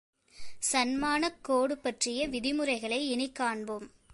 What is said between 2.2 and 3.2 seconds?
விதிமுறைகளை